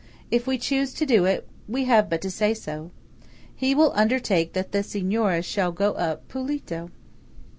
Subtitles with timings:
[0.31, 2.89] If we choose to do it, we have but to say so.
[3.55, 6.89] He will undertake that the Signoras shall go up "pulito."